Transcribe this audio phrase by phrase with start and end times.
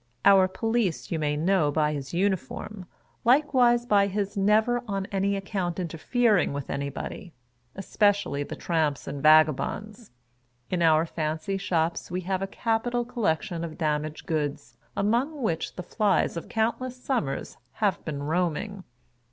[0.25, 2.87] Our Police you may know by his uniform,
[3.23, 7.33] likewise by his never on any account interfering with anybody—
[7.75, 10.09] especially the tramps and vagabonds.
[10.71, 15.83] In our fancy shops Ave have a capital collection of damaged goods, among which the
[15.83, 18.83] flies of countless summers "have been roaming."